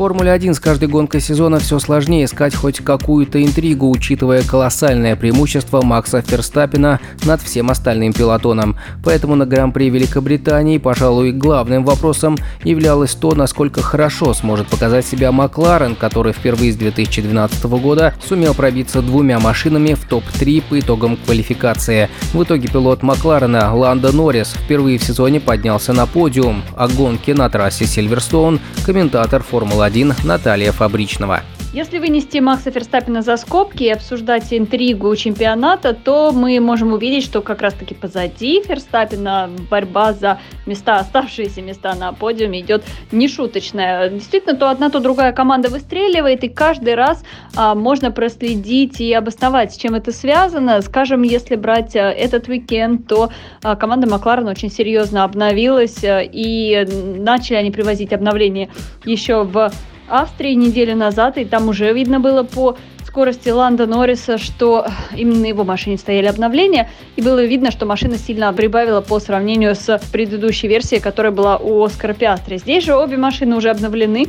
[0.00, 5.82] Формуле 1 с каждой гонкой сезона все сложнее искать хоть какую-то интригу, учитывая колоссальное преимущество
[5.82, 8.78] Макса Ферстаппина над всем остальным пилотоном.
[9.04, 15.94] Поэтому на Гран-при Великобритании, пожалуй, главным вопросом являлось то, насколько хорошо сможет показать себя Макларен,
[15.94, 22.08] который впервые с 2012 года сумел пробиться двумя машинами в топ-3 по итогам квалификации.
[22.32, 27.50] В итоге пилот Макларена Ланда Норрис впервые в сезоне поднялся на подиум, а гонки на
[27.50, 31.42] трассе Сильверстоун комментатор Формулы 1 Наталья Фабричного.
[31.72, 37.42] Если вынести Макса Ферстаппина за скобки и обсуждать интригу чемпионата, то мы можем увидеть, что
[37.42, 44.08] как раз-таки позади Ферстаппина борьба за места, оставшиеся места на подиуме идет нешуточная.
[44.10, 47.22] Действительно, то одна, то другая команда выстреливает, и каждый раз
[47.54, 50.82] а, можно проследить и обосновать, с чем это связано.
[50.82, 53.30] Скажем, если брать а, этот уикенд, то
[53.62, 56.84] а, команда Макларен очень серьезно обновилась, а, и
[57.16, 58.70] начали они привозить обновления
[59.04, 59.70] еще в
[60.10, 62.76] Австрии неделю назад, и там уже видно было по
[63.10, 64.86] скорости Ланда Норриса, что
[65.16, 69.74] именно на его машине стояли обновления, и было видно, что машина сильно прибавила по сравнению
[69.74, 72.58] с предыдущей версией, которая была у Оскара Пиастри.
[72.58, 74.26] Здесь же обе машины уже обновлены,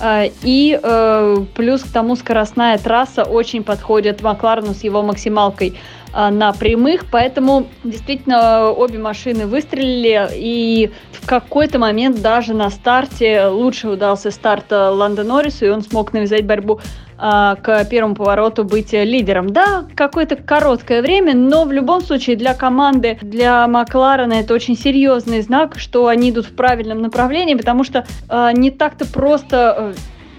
[0.00, 5.76] э, и э, плюс к тому скоростная трасса очень подходит Макларену с его максималкой
[6.14, 13.88] на прямых, поэтому действительно обе машины выстрелили, и в какой-то момент даже на старте лучше
[13.88, 16.80] удался старт Ланда Норрису, и он смог навязать борьбу
[17.16, 19.50] к первому повороту быть лидером.
[19.50, 25.40] Да, какое-то короткое время, но в любом случае для команды, для Макларена это очень серьезный
[25.40, 29.94] знак, что они идут в правильном направлении, потому что э, не так-то просто э,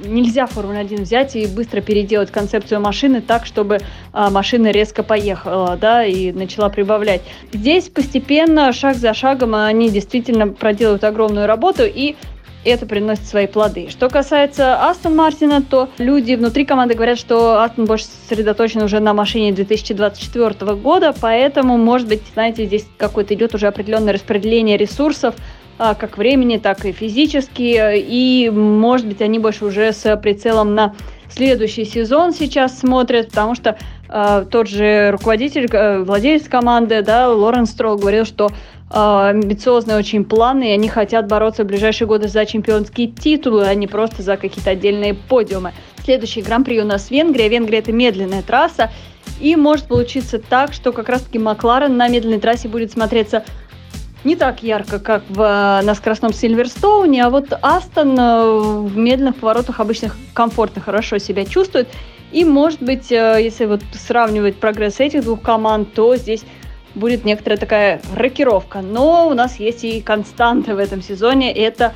[0.08, 3.80] нельзя Формулу-1 взять и быстро переделать концепцию машины так, чтобы
[4.14, 7.22] а, машина резко поехала, да, и начала прибавлять.
[7.54, 12.16] Здесь постепенно, шаг за шагом, они действительно проделают огромную работу, и
[12.66, 13.90] это приносит свои плоды.
[13.90, 19.14] Что касается Астон Мартина, то люди внутри команды говорят, что Астон больше сосредоточен уже на
[19.14, 25.36] машине 2024 года, поэтому, может быть, знаете, здесь какое-то идет уже определенное распределение ресурсов,
[25.78, 30.96] как времени, так и физически, и, может быть, они больше уже с прицелом на
[31.30, 33.78] следующий сезон сейчас смотрят, потому что
[34.10, 38.52] э, тот же руководитель, э, владелец команды, да, Лорен Строл говорил, что э,
[38.94, 43.88] амбициозные очень планы, и они хотят бороться в ближайшие годы за чемпионские титулы, а не
[43.88, 45.74] просто за какие-то отдельные подиумы.
[46.04, 47.50] Следующий гран-при у нас Венгрия.
[47.50, 48.92] Венгрия– это медленная трасса,
[49.42, 53.44] и может получиться так, что как раз-таки Макларен на медленной трассе будет смотреться
[54.26, 55.38] не так ярко, как в,
[55.84, 61.88] на скоростном Сильверстоуне, а вот Астон э, в медленных поворотах обычно комфортно, хорошо себя чувствует.
[62.32, 66.44] И, может быть, э, если вот сравнивать прогресс этих двух команд, то здесь
[66.96, 68.82] будет некоторая такая рокировка.
[68.82, 71.54] Но у нас есть и константа в этом сезоне.
[71.54, 71.94] Это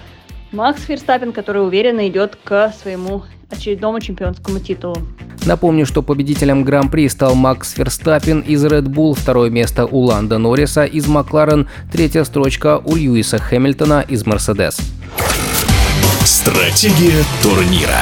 [0.51, 4.97] Макс Ферстаппин, который уверенно идет к своему очередному чемпионскому титулу.
[5.45, 10.85] Напомню, что победителем Гран-при стал Макс Ферстаппин из Red Bull, второе место у Ланда Норриса
[10.85, 14.77] из Макларен, третья строчка у Льюиса Хэмилтона из Мерседес.
[16.23, 18.01] Стратегия турнира.